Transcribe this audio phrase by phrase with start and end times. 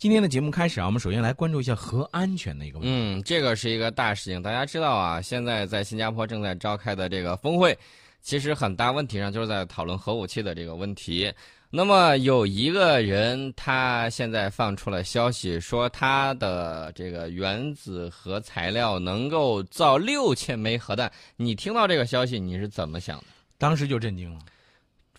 [0.00, 2.90] 今天的节目开始啊，我们首先来关注一下核安全的一个问题。
[2.90, 4.42] 嗯，这个是一个大事情。
[4.42, 7.76] 大家知道啊，现在在新加坡正在召开的这个峰会，
[8.22, 11.30] 其实很大问题上就是在讨论核武器的这个问题。
[11.68, 21.12] 那么有一个人，他现在放出了消息，说他的这个原子核材料能够造六千枚核弹。
[21.36, 23.24] 你听到这个消息，你是怎么想的？
[23.58, 24.40] 当时就震惊了。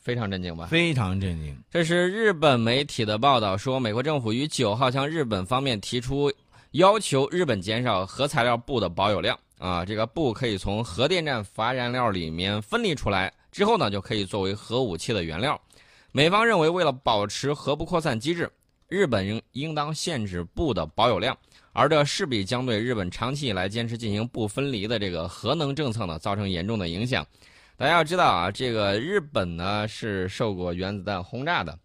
[0.02, 0.66] 非常震惊吧？
[0.66, 1.56] 非常震惊。
[1.70, 6.32] 这是日本媒体的报道，说美国政府于九号向日本方面提出
[6.72, 15.60] 要求，日本减少核材料布的保有量啊，这个布可以从核电站乏燃料里面分离出来，之后呢就可以作为核武器的原料。
[16.12, 18.52] 美方认为，为了保持核不扩散机制，
[18.88, 21.38] 日本应应当限制布的保有量，
[21.74, 27.26] 而这势必将对日本长期以来坚持进行不分离的这个核能政策呢造成严重的影响。
[27.82, 31.80] 大家要知道啊，这个日本呢是受过原子弹轰炸的，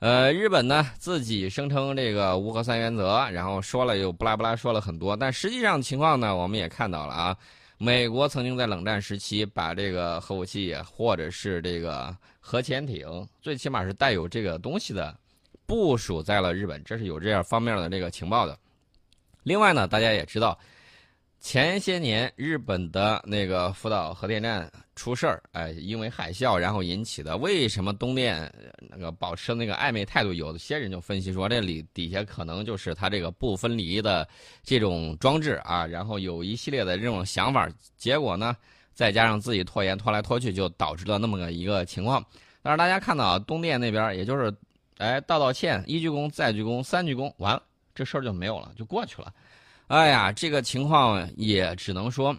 [0.00, 7.36] 呃，日本呢自己声称这个无核三原则，然后说了又不拉不拉说了很多，但实际上情况呢，我们也看到了啊，
[7.78, 13.06] 美国曾经在冷战时期把这个核武器或者是这个核潜艇，
[13.40, 15.16] 最起码是带有这个东西的，
[15.66, 18.58] 部署在了日本，这是有这样方面的这个情报的。
[19.44, 20.58] 另外呢，大家也知道。
[21.40, 27.36] 前些年，日本的那个福岛核电站出事儿，哎，因为海啸然后引起的。
[27.36, 28.52] 为什么东电
[28.90, 30.32] 那个保持那个暧昧态度？
[30.32, 34.28] 有些人就分析说，这里底下可能就是它这个不分离的
[34.64, 37.68] 这种装置啊，然后有一系列的这种想法。
[37.96, 38.54] 结果呢，
[38.92, 42.22] 再加上自己拖延拖来拖去，就导致了那么个一个情况。
[42.62, 44.52] 但是大家看到东电那边，也就是
[44.98, 47.62] 哎道道歉，一鞠躬再鞠躬三鞠躬，完了
[47.94, 49.32] 这事儿就没有了，就过去了。
[49.88, 52.36] 哎呀，这个情况也只能说，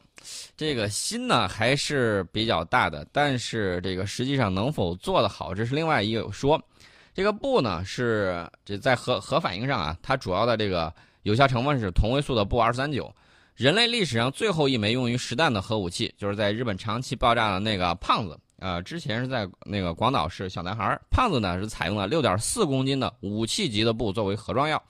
[0.55, 6.61] 这个心呢还是比较大的，但是这个实际上能否做得好，这是另外一个说。
[7.11, 13.11] 这个布呢是这在核核反应上啊，它主要的这个有效成分是同位素的布二三九。
[13.55, 24.81] 人类历史上最后一枚用于实弹的核武器，就是在日本长崎爆炸的那个胖子啊，之前是在那个广岛市小男孩胖子呢是采用了六点四公斤的武器级的布作为核装药。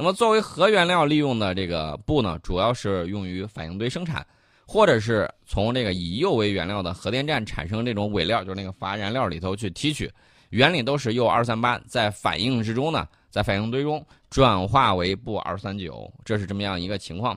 [0.00, 4.24] 那么，作为核原料利用的这个布呢，主要是用于反应堆生产，
[4.64, 10.08] 或者是从这个以铀为原料的核电站产生这种伪料，就是那个乏燃料里头去提取，
[10.50, 14.00] 原理都是铀二三八，在反应之中呢，在反应堆中
[14.30, 17.36] 转化为钚二三九，这是这么样一个情况。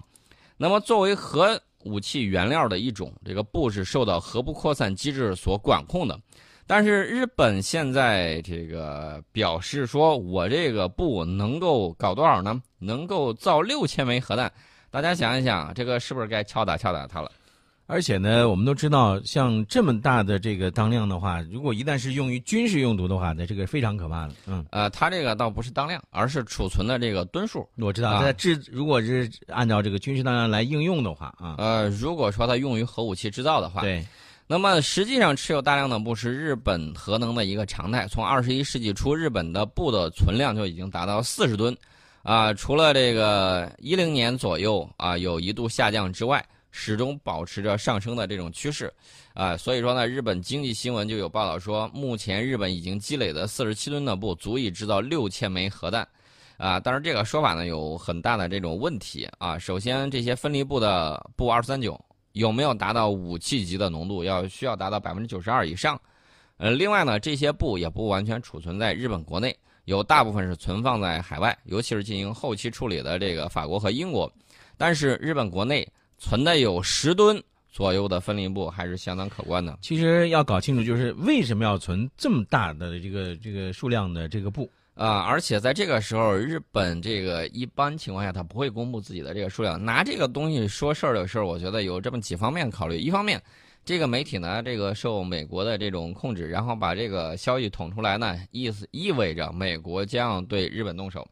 [0.56, 6.16] 那么，作为核武器原料的一种，这个布是受到核不扩散机制所管控的。
[6.68, 12.62] 但是日本现在这个表示说，我这个不能够搞多少呢？
[12.80, 14.52] 能够造六千枚核弹。
[14.90, 17.32] 大家想一想，这个是不是该敲打敲打它了？
[17.88, 24.34] 而且呢，我们都知道，像这么大的这个当量的话，如果一旦是用于军事用途的话，那这个非常可怕的。
[24.48, 27.68] 嗯，呃，它这个倒不是当量，而是储存的这个吨数。
[27.76, 34.06] 我知道，在制如果是按照这个军事当量来应用的话啊，呃，如果说它用于核武器制造的话，对。
[34.52, 38.06] 那么实际上，持有大量的布是日本核能的一个常态。
[38.06, 41.74] 从二十一世纪初，日本的布的存量就已经达到四十吨，
[42.22, 48.94] 啊，除了这个一零年左右啊有一度下降之外，始终保持着上升的这种趋势，
[49.34, 56.06] 啊，所以说呢，日本经济新闻就有报道说，目前日本已经积累的四十七吨的布足以制造六千枚核弹，
[56.58, 59.58] 啊，但是这个说法呢有很大的这种问题啊。
[59.58, 61.98] 首先，这些分离布的布二三九。
[62.34, 64.24] 有没有达到武器级的浓度？
[64.24, 66.00] 要需要达到百分之九十二以上。
[66.58, 69.56] 呃，另外呢，这些布也不完全储存在日本国内，
[69.86, 74.32] 有大部分是存放在海外，尤其是进行后期处理的这个法国和英国。
[74.78, 75.88] 但是日本国内
[76.18, 79.78] 存的有十吨左右的分离布，还是相当可观的。
[79.82, 84.70] 其实要搞清楚，就是为什么要存这么大的这个这个数量的这个布。
[84.94, 89.84] 啊，而且在这个时候，日本这个一般情况下，他不会公布自己的这个数量。
[89.84, 93.00] 拿这个东西说事儿的事儿，我觉得有这么几方面考虑。
[93.00, 93.42] 一方面，
[93.86, 101.28] 这个媒体呢，这个受美国的这种控制，然后把这个消息捅出来呢，意思意味着美国将要对日本动手，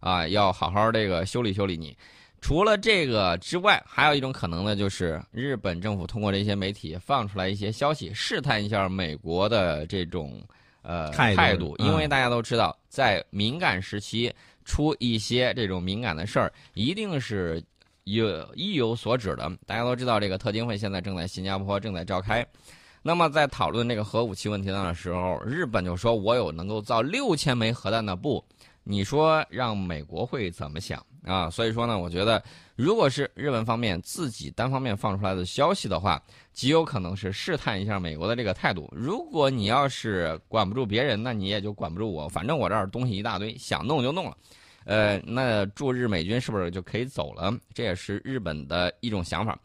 [0.00, 1.96] 啊，要好好这个修理修理你。
[2.40, 10.42] 除了这个之外，还有一种可能呢，就是日本政府通过这些媒体放出来一些消息，试探一下美国的这种。
[10.84, 14.32] 呃，态度，因为大家都知道，在敏感时期
[14.64, 17.60] 出一些这种敏感的事儿，一定是
[18.04, 19.50] 有意有所指的。
[19.66, 22.46] 大家都知道，这个特金会现在正在新加坡正在召开。
[23.02, 28.44] 那么，在讨论这个核武器问题的时候，日本就说我有能够造六千枚核弹的布，
[28.84, 31.50] 你说让美国会怎么想啊？
[31.50, 32.42] 所以说呢，我觉得。
[32.76, 36.20] 如果是日本方面自己单方面放出来的消息的话，
[36.52, 38.92] 极有可能是试探一下美国的这个态度。
[38.92, 42.28] 如果你要是管不住别人，那你也就管不住我。
[42.28, 44.36] 反正我这儿东西一大堆，想弄就弄了。
[44.86, 47.56] 呃，那驻日美军是不是就可以走了？
[47.72, 49.56] 这也是日本的一种想法。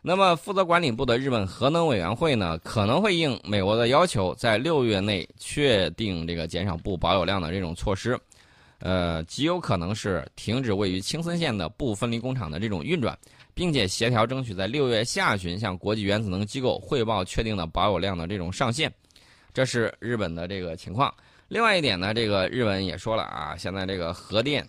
[0.00, 8.18] 那么，负责管理部的日本核能委员会呢，可能会应美国的要求，在六月内确定这个减少不保有量的这种措施。
[8.78, 13.18] 呃，极有可能是停止位于青森县的布分离工厂的这种运转，
[13.54, 18.92] 并且协调争取在六月下旬向国际原子能机构汇报确定的保有量的这种上限。
[19.54, 21.12] 这是日本的这个情况。
[21.48, 24.66] 另外一点呢，这个日本也说了啊，现在这个核电。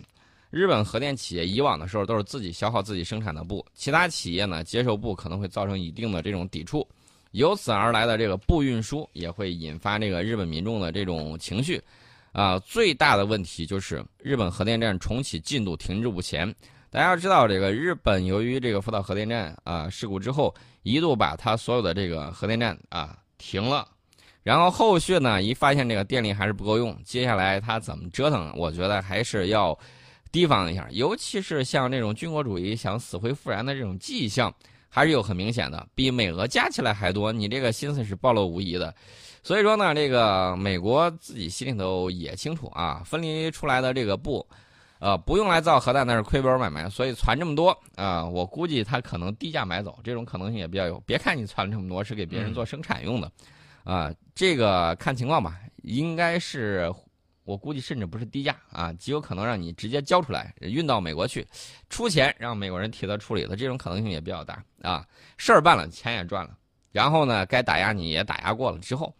[0.50, 6.88] 日本核电企业以往的时候都是自己消耗自己生产的布，其他企业呢接受布可能会造成一定的这种抵触，
[7.32, 11.78] 由此而来的这个布运输也会引发这个日本民众的这种情绪，
[12.32, 16.54] 啊，最大的问题就是日本核电站重启进度停滞不前。
[16.90, 23.86] 大家要知道，这个日本由于这个福岛核电站啊事故之后，一度把它所有的这个核电站啊停了，
[24.42, 28.52] 然后后续呢一发现这个电力还是不够用，接下来它怎么折腾？
[28.56, 29.78] 我觉得还是要。
[30.30, 34.54] 提防一下，尤其是像这种军国主义想死灰复燃的这种迹象，
[34.86, 37.32] 还是有很明显的，比美俄加起来还多。
[37.32, 38.94] 你这个心思是暴露无遗的，
[39.42, 44.46] 所以说呢，这个美国自己心里头也清楚啊，分离出来的这个布，
[44.98, 51.00] 呃，不用来造核弹，那是亏本买卖，所以攒这么多啊，我估计他可能低价买走，这种可能性也比较有。
[51.06, 53.32] 别看你攒了这么多，是给别人做生产用的，
[53.84, 56.92] 啊，这个看情况吧，应该是。
[57.44, 61.46] 我估计甚至不是低价啊，极有可能让你直接交出来，运到美国去，
[61.88, 65.02] 出钱让美国人替他处理的这种可能性也比较大啊。
[65.38, 66.50] 事儿办了，钱也赚了，
[66.92, 69.14] 然后呢，该打压你也打压过了之后，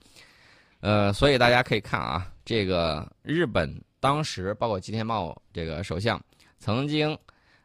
[0.80, 6.20] 呃，所以大家可以看啊，这个日本当时包括吉田茂这个首相
[6.58, 7.16] 曾经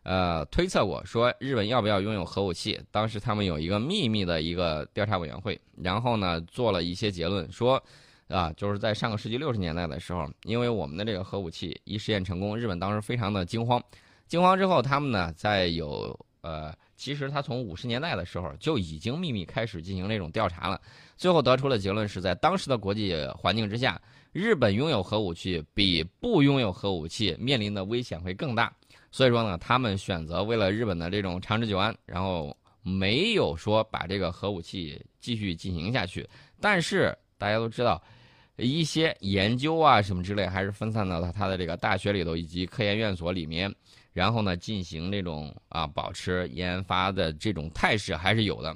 [0.04, 7.84] 呃推测过说日本要不要拥有核武器，当时他们有一个秘密的一个调查委员会，然后呢做了一些结论说。
[8.30, 13.84] 啊，就是在上个世纪六十年代的时候，因为我们的这个核武器一试验成功，日本当时非常的惊慌。
[14.28, 20.80] 惊慌之后，他们呢在有呃，其实他从五十年代的时候就已经秘密开始进行这种调查了。
[21.18, 24.02] 最后得出的结论是在当时的国际环境之下，
[24.32, 28.74] 日本拥有核武器比不拥有核武器面临的危险会更大。
[29.12, 36.28] 所以说呢，他们选择为了日本的这种长治久安，然后没有说把这个核武器继续进行下去。
[36.60, 38.02] 但是大家都知道。
[38.58, 43.74] 一些研究啊什么之类，还是分散到了他的这个大学里头以及科研院所里面，
[44.14, 48.74] 然后呢进行这种啊保持研发的这种态势还是有的。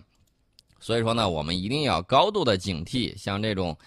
[0.80, 3.78] 所以说呢，我们一定要高度的警惕，像这种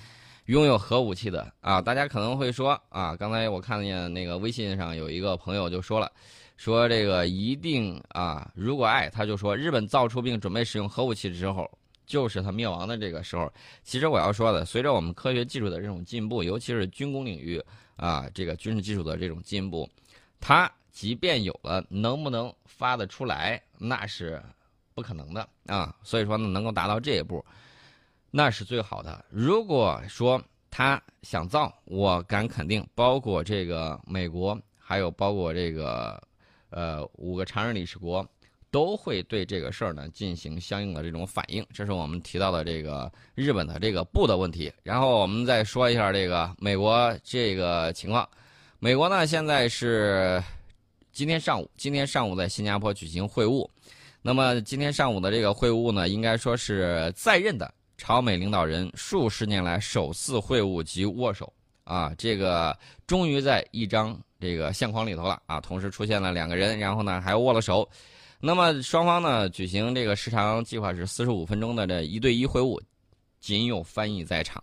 [0.46, 6.10] 拥有核武器的啊，大家可能会说啊，刚才我看见那个微信上有一个朋友就说了，
[6.56, 11.70] 说这个一定啊，如果爱他就说日本造出并准备使用核武器的时候。
[12.06, 13.48] 就是他灭亡的这个时候，
[13.84, 17.62] 其实我要说的，随着我们科学技术的这种进步，尤其是军工领域
[17.94, 19.88] 啊，这个军事技术的这种进步，
[20.40, 20.68] 它
[21.00, 24.38] 即便有了，能不能发得出来，那是
[24.94, 25.96] 不可能的啊。
[26.02, 27.42] 所以说呢，能够达到这一步，
[28.30, 29.24] 那是最好的。
[29.30, 30.38] 如果说
[30.70, 36.22] 他想造，我敢肯定，包括这个美国，还有包括这个
[36.68, 38.22] 呃五个常任理事国。
[38.70, 44.70] 都会对这个事儿呢进行相应的这种反应，这是我们提到的这个日本的这个布的问题。
[44.82, 48.28] 然后我们再说一下这个美国这个情况。
[48.78, 50.40] 美国呢现在是
[51.12, 53.68] 今天上午，今天上午在新加坡举行会晤。
[54.22, 61.52] 那么今天上午的这个会晤呢，应该说是在任的朝美领导人数十年来首次会晤及握手
[61.84, 62.76] 啊，这个
[63.06, 67.88] 终于在一张这个相框里头了啊，同时出现了两个人，然后呢还握了手。
[68.38, 72.80] 那么双方呢举行这个时长计划是四十五分钟的这一对一会晤，
[73.40, 74.62] 仅有翻译在场，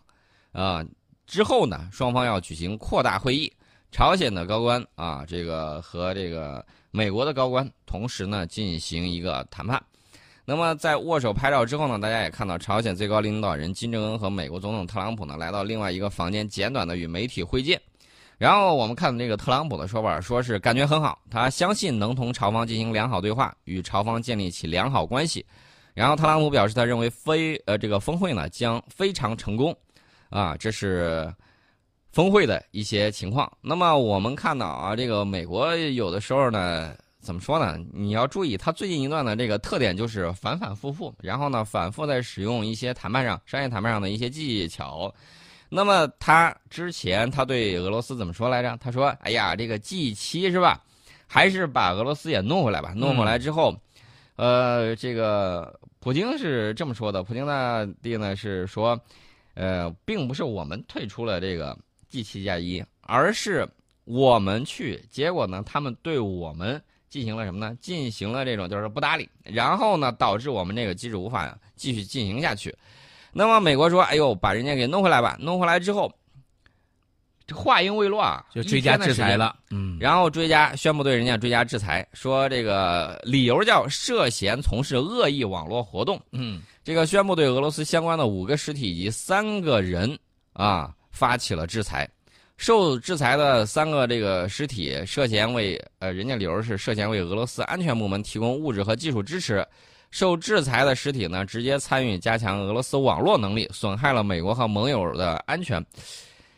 [0.52, 0.86] 啊，
[1.26, 3.52] 之后呢双方要举行扩大会议，
[3.92, 9.82] 朝鲜的高官啊这个和这个美国的高官同时呢进行一个谈判。
[10.46, 17.82] 那么在握手拍照之后呢，大家也看到朝鲜最高领导人金正恩和美国总统特朗普呢来到另外一个房间，简短的与媒体会见。
[18.38, 25.46] 然后我们看这个特朗普的说法，说是感觉很好，他相信能同朝方进行良好对话，与朝方建立起良好关系。
[25.94, 29.76] 然后特朗普表示，他认为非呃这个峰会呢将非常成功，
[30.30, 31.34] 啊，这是
[32.12, 33.52] 峰会的一些情况。
[33.62, 37.78] 那么我们看到啊，这个美国有的时候呢，怎么说呢？
[37.94, 45.14] 你要注意，他最近一段的这个特点就是反反复复，然后呢反复在使用一些谈判上、商业谈判上的一些技巧。
[45.70, 48.78] 那么他之前他对俄罗斯怎么说来着？
[48.78, 50.82] 他说：“哎呀，这个 G 七是吧？
[51.28, 52.94] 还是把俄罗斯也弄回来吧。
[52.96, 53.76] 弄回来之后，
[54.38, 57.22] 呃，这个普京是这么说的。
[57.22, 58.98] 普京大帝呢是说，
[59.56, 61.78] 呃，并不是我们退出了这个
[62.10, 63.68] G 七加一，而是
[64.06, 67.76] 我们去，结果呢，他们对我们进行了什么呢？
[67.82, 72.76] 进行了这种就是不搭理，然后呢，导致我们这个机制无法继续进行下去。
[73.34, 76.12] 那么美国说：“哎呦，把人家给弄回来吧。”弄回来之后，
[77.46, 79.56] 这话音未落啊，就追加制裁了。
[79.70, 86.20] 嗯，然后追加宣布对人家追加制裁，说这个理由叫涉嫌从事恶意网络活动。
[86.32, 90.18] 嗯，这个宣布对俄罗斯相关的五个实体以及三个人
[90.54, 92.08] 啊发起了制裁。
[92.58, 99.66] 受制裁的三个这个实体涉嫌为呃，人家理由是涉嫌为俄罗斯安全部门提供物质和技术支持。
[100.10, 105.84] 受制裁的实体呢，直接参与加强俄罗斯网络能力，损害了美国和盟友的安全。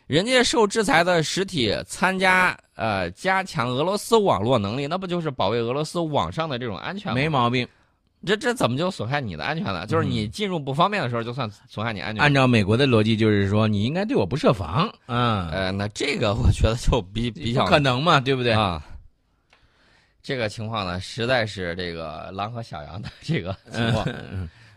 [0.06, 7.14] 人家受制裁的实体参加呃加强俄罗斯网络能力，那不就是保卫俄罗斯网上的这种安全吗？
[7.14, 7.66] 没毛病。
[8.26, 9.86] 这这怎么就损害你的安全了？
[9.86, 12.22] 就是你进入不方便的时候，就算损害你安全。
[12.22, 15.48] 按照美国的逻辑，就是说你应该对我不设防嗯。
[15.48, 18.84] 呃，那这个我觉得就比比较可能嘛，对不对啊？
[20.22, 24.06] 这个情况呢，实在是这个狼和小羊的这个情况。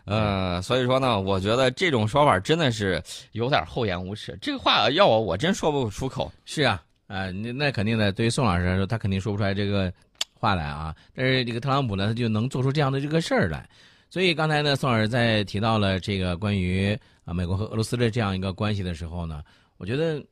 [0.06, 4.36] 呃，所以说呢，我觉得这种说法真的是有点厚颜无耻。
[4.40, 6.32] 这个话要我，我真说不出口。
[6.46, 8.10] 是啊，啊，那那肯定的。
[8.10, 9.92] 对于宋老师来说，他肯定说不出来这个
[10.34, 10.94] 话来啊。
[11.14, 13.68] 但是这个特朗普呢，他就能做出这样的这个事儿来。
[14.10, 19.42] 所以刚才呢，宋老师在提到了这个关于啊美国和俄罗斯的这样一个关系的时候呢，
[19.76, 20.22] 我觉得，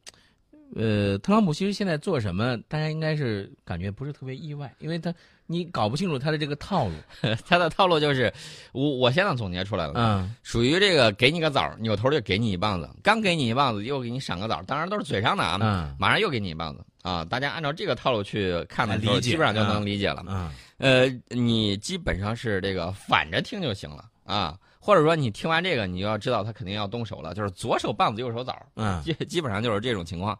[0.76, 5.12] 呃，特朗普其实现在做什么，大家应该是感觉不是特别意外，因为他。
[5.46, 6.94] 你搞不清楚他的这个套路，
[7.46, 8.32] 他的套路就是
[8.72, 30.38] 我我现在总结出来了，嗯，属于这个给你个枣，扭头就给你一棒子，刚给你一棒子又给你赏个枣，当然都是嘴上的啊，嗯，马上又给你一棒子啊，大家按照这个套路去看的时候，基本上就能理解了，嗯，呃，你基本上是这个反着听就行了啊，或者说你听完这个，你就要知道他肯定要动手了，就是左手棒子右手枣，嗯，基基本上就是这种情况。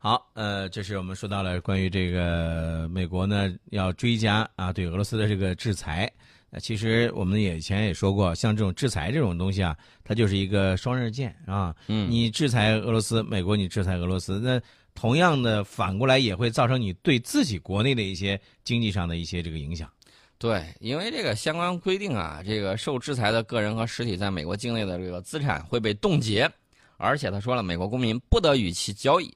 [0.00, 6.08] 好，呃，这是我们说到了关于这个美国呢要追加啊对俄罗斯的这个制裁。
[6.50, 11.74] 那其实我们也以前也说过，像这种制裁这种东西啊，它就是一个双刃剑啊。
[11.88, 14.60] 嗯，你制裁俄罗斯，美国你制裁俄罗斯，那
[14.94, 19.90] 同样的反过来也会造成你对自己国内的一些经济上的一些这个影响。
[20.38, 26.48] 对，因为这个相关规定啊，这个受制裁的个人和实体在美国境内的这个资产会被冻结，
[26.96, 29.34] 而且他说了，美国公民不得与其交易。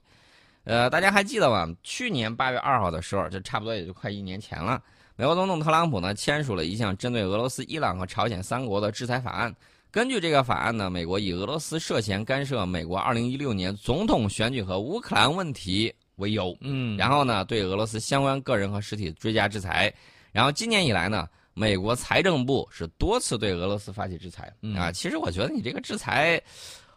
[0.65, 1.67] 呃，大家还记得吗？
[1.83, 4.81] 去年八月二号的时候，就差不多也就快一年前了。
[5.15, 9.53] 美国总统特朗普呢签署了一项针对俄罗斯、伊朗和朝鲜三国的制裁法案。
[9.91, 19.93] 根据这个法案呢，美国以俄罗斯涉嫌干涉美国二零一六年总统选举和乌克兰问题为由，嗯，然后呢对俄罗斯相关个人和实体追加制裁。
[20.31, 24.51] 然后今年以来呢，美国财政部是多次对俄罗斯发起制裁。
[24.77, 26.41] 啊，其实我觉得你这个制裁。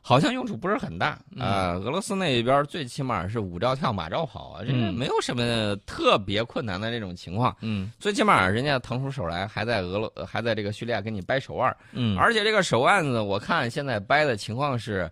[0.08, 1.72] 好像用处不是很大啊！
[1.72, 7.56] 俄罗斯那边最起码是五照跳马照跑啊，人家没有什么特别困难的这种情况。
[7.60, 11.76] 嗯，最起码人家腾出手来，还在俄罗，还在这个叙利亚给你掰手腕。
[11.90, 15.10] 嗯，而且这个手腕子，我看现在掰的情况是，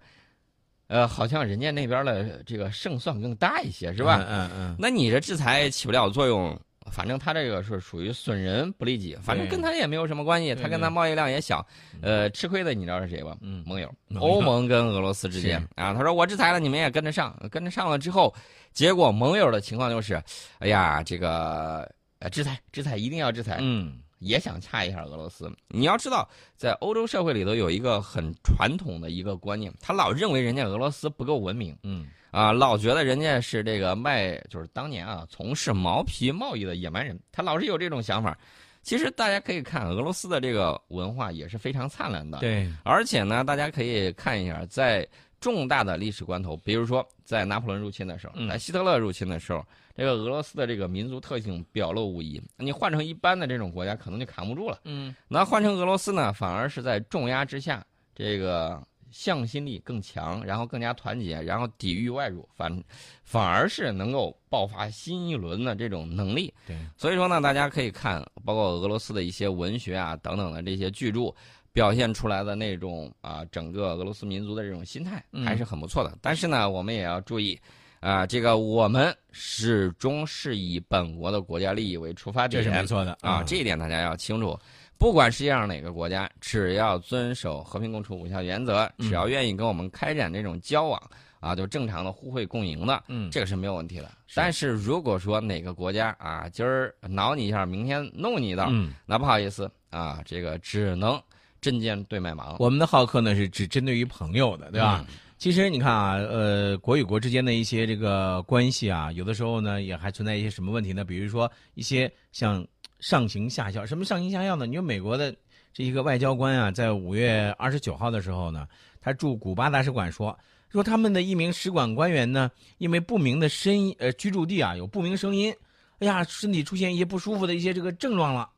[0.86, 4.24] 呃，好像人家那边的这个胜算更大一些，是吧？
[4.28, 4.76] 嗯嗯。
[4.78, 6.56] 那你这制裁起不了作用。
[6.90, 11.66] 反正他这个是属于损人不利己，反正跟他也没有什么关系，他跟他贸易量也小，
[12.02, 13.36] 呃，吃亏的你知道是谁吧？
[13.40, 18.34] 嗯，盟友，欧盟跟俄罗斯之间啊，他说我制裁了，你们也跟着上，跟着上了之后，
[18.72, 20.22] 结果盟友的情况就是，
[20.58, 25.50] 哎呀，这个呃，制裁，制裁，一定要制裁，嗯，也想掐一下俄罗斯。
[25.68, 32.06] 你要知道，在欧洲社会里头有一个很传统的一个观念，他老认为人家俄罗斯不够文明，嗯。
[32.34, 38.36] 啊，老觉得人家是这个卖，就是当年啊从事毛皮贸易的野蛮人，他老是有这种想法。
[38.82, 42.68] 其实大家可以看俄罗斯的这个文化也是非常灿烂的，对。
[42.82, 45.06] 而且呢，大家可以看一下，在
[45.40, 49.64] 重大的历史关头，比如说在拿破仑入侵的时候，在希特勒入侵的时候，
[49.94, 52.42] 这个俄罗斯的这个民族特性表露无遗。
[52.56, 54.80] 你换成一般的这种国家，可能就扛不住了。
[54.82, 55.14] 嗯。
[55.28, 58.82] 那换成俄罗斯呢，反而是在重压之下，这个。
[59.14, 62.82] 向心力更强，然后更加团结，然后抵御外辱，反
[63.22, 66.52] 反而是能够爆发新一轮的这种能力。
[66.66, 71.32] 对，所以说呢，大家可以看，包括俄罗斯的一些文学啊等等的这些巨著，
[71.72, 76.18] 表现出来的那种啊，整个俄罗斯民族的这种心态还是很不错的。
[76.20, 77.56] 但是呢，我们也要注意，
[78.00, 84.58] 啊，这个我们始终是以本国的国家利益为出发点，这是没错的啊，这一点大家要清楚。
[85.04, 90.98] 不管世界上哪个国家，只要遵守和平共处五项原则，只要愿意跟我们开展这种交往，
[91.40, 94.10] 啊，就正常的互惠共赢的，嗯，这个是没有问题的。
[94.34, 98.72] 但是如果说哪个国家啊，今儿挠你一下，明天弄你一刀，
[99.04, 101.20] 那不好意思啊，这个只能
[101.60, 102.56] 针尖对麦芒。
[102.58, 105.04] 我们的好客呢是只针对于朋友的，对吧？
[105.36, 111.04] 其实你看啊，呃，国与国之间的一些这个关系啊，有的时候呢也还存在一些什么问题呢？
[111.04, 112.66] 比如说一些像
[113.04, 114.64] 上行下效，什么上行下效呢？
[114.64, 115.30] 你说美国的
[115.74, 118.66] 这一个外交官啊，在五月二十九号的时候呢，
[118.98, 120.34] 他驻古巴大使馆说，
[120.70, 125.54] 说他们的一名使馆官员呢，因为不明的声音，呃，居住地啊有不明声音，
[125.98, 128.48] 哎呀，身体出现一些不舒服的一些这个症状了，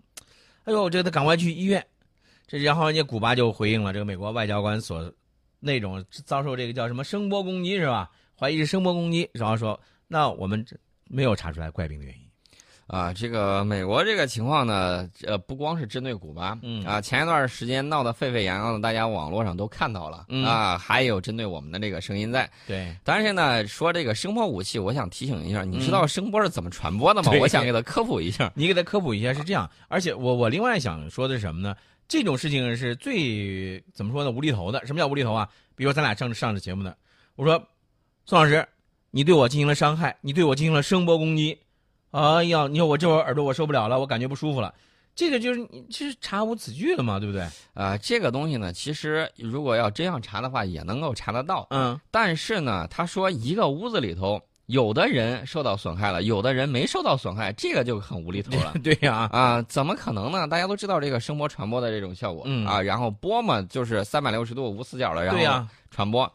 [0.63, 1.85] 哎呦，这个他赶快去医院，
[2.47, 5.13] 这然后人家古巴就回应了这个美国外交官所。
[5.59, 8.09] 那种遭受这个叫什么声波攻击是吧？
[8.39, 10.65] 怀疑是声波攻击，然后说那我们
[11.09, 12.26] 没有查出来怪病的原因。
[12.87, 22.49] 啊，这个美国这个情况呢，呃，不光是针对古巴，嗯啊，前一段时间闹得沸沸扬扬的，大家网络上都看到了，嗯啊，还有针对我们的这个声音在。
[22.67, 27.31] 对，但是呢，说这个声波武器，我想提醒一下，你知道声波是怎么传播的吗？
[27.33, 28.53] 对我想给他科普一下。
[28.55, 29.69] 你给他科普一下是这样。
[29.89, 31.75] 而且我我另外想说的是什么呢？
[32.07, 34.31] 这种事情是最怎么说呢？
[34.31, 34.87] 无厘头的。
[34.87, 35.49] 什么叫无厘头啊？
[35.75, 36.95] 比如说咱俩上上着节目呢，
[37.35, 37.61] 我说
[38.25, 38.65] 宋老师，
[39.11, 41.59] 你对我进行了伤害，你对我进行了声波攻击，
[42.17, 44.73] 哎呀，你说我这会儿耳朵我受不了了，我感觉不舒服了。
[45.15, 47.47] 这个就是你这是查无此据了嘛，对不对？
[47.75, 51.67] 啊，这个东西呢，其实如果要真要查的话，也能够查得到。
[51.71, 58.73] 嗯，但是呢，他说一个屋子里头，有的人受到损害了，有的人没受到损害，这个就很无厘头了。
[58.83, 60.49] 对呀、啊，怎么可能呢？
[60.49, 66.31] 大家都知道这个声波传播的这种效果，嗯啊，然后波嘛就是三百六十度无死角的，然、后传播。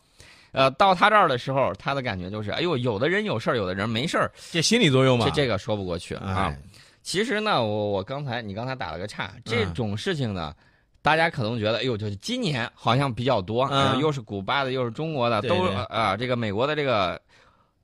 [0.52, 5.26] 呃，到他这儿的时候，他的感觉就是，哎呦，有的人有事儿，有的人没事儿，这心理作用嘛。
[5.26, 6.36] 这这个说不过去啊。
[6.36, 6.60] 哎，
[7.02, 10.54] 其实呢，我我刚才你刚才打了个岔，这嗯种事情呢，
[11.02, 17.20] 大家可能觉得，哎呦，就是今年好像比较多，嗯呃又是古巴的，又是中国的，都啊、这个美国的这个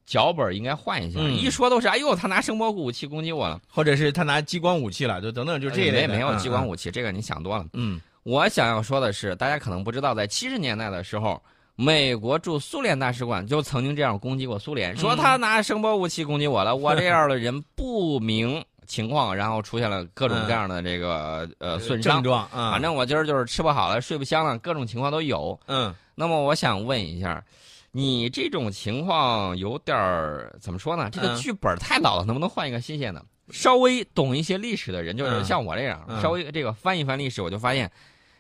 [0.06, 6.10] 脚本应该换一下，嗯一说都是，哎呦，他拿声波武器攻击我了，或者是他拿激光武器了，就等等，就这一类的。
[6.10, 6.72] 没没有激光武。
[6.72, 7.66] 武器，这个你想多了。
[7.74, 11.42] 嗯我想要说的是，大家可能不知道，在七十年代的时候，
[11.80, 22.24] 美国驻苏联大使馆就曾经这样攻击过苏联，说他拿声波武器攻击我了， 我这样的人不明情况，然后出现了各种各样的这个呃损伤症。
[22.24, 25.58] 状啊，反正我今儿就是吃不好了，睡不香了，各种情况都有。
[25.68, 27.44] 嗯那么我想问一下，
[27.92, 31.12] 你这种情况有点儿怎么说呢？
[31.12, 33.24] 这个嗯剧本太老了，能不能换一个新鲜的？
[33.52, 37.92] 稍微懂一些历史的人，就是嗯像我这样，嗯稍微这个翻一翻历史，我就发现，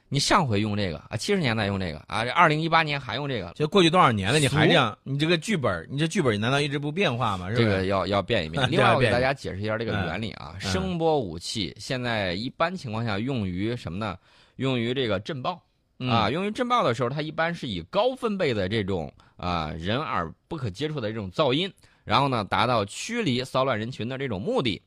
[0.10, 4.98] 你上回用这个啊，七十年代用这个啊，这二零一八年还用这个，就过去多少年了，你还这样？
[5.04, 7.50] 你这个剧本，你这剧本难道一直不变化吗？
[7.50, 7.62] 是是？
[7.62, 8.64] 这个要要变一变。
[8.66, 14.18] 嗯另外，我给大家解释一下这个原理啊，嗯声波武器现在一般情况下用于什么呢？
[14.56, 15.62] 用于这个震爆。
[16.00, 24.82] 嗯啊，，用于震爆的时候，它一般是以高分贝的这种啊人耳不可接触的这种噪音，然后呢达到驱离骚乱人群的这种目的。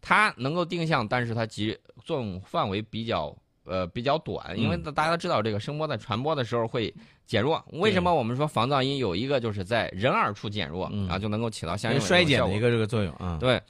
[0.00, 6.92] 它能够定向，但是它及作用范围比较呃比较短，因为嗯大家都知道这个声波在传播的时候会
[7.26, 7.64] 减弱。
[7.72, 13.38] 为什么我们说防噪音有一个就是在人耳处减弱然后，就能够起到相应的衰减的一个这个作用啊。
[13.40, 13.60] 对。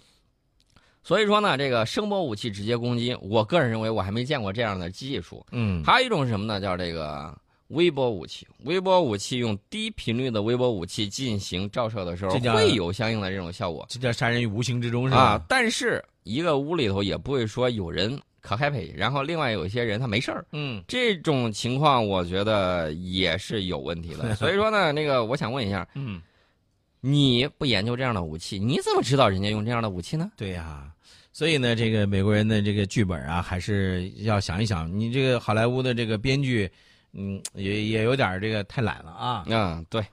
[1.04, 5.44] 所以说呢，这个声波武器直接攻击，我个人认为我还没见过这样的技术。
[5.50, 6.60] 嗯，还有一种是什么呢？
[6.60, 7.36] 叫这个
[7.68, 8.46] 微波武器。
[8.60, 15.44] 微波武器用低频率的微波武器进行照射的时候，会有相应的这种效果这叫杀人于无形之中是吧啊吧？。
[15.48, 20.44] 但是一个屋里头也不会说有人可 happy，然后另外有一些人他没事儿。
[20.52, 24.34] 嗯这种情况我觉得也是有问题的。
[24.36, 26.20] 所以说呢，那个我想问一下，嗯，
[27.00, 30.30] 你不研究这样的武器，你怎么知道人家用这样的武器呢？
[30.36, 30.92] 对呀。
[31.34, 34.92] 所以呢，这个美国人的这个剧本啊，还是要想一想。
[34.92, 36.70] 你这个好莱坞的这个编剧，
[37.12, 39.44] 嗯，也也有点这个太懒了啊。
[39.48, 40.04] 嗯，对。